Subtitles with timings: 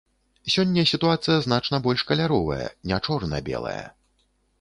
[0.53, 3.83] Сёння сітуацыя значна больш каляровая, не чорна-белая.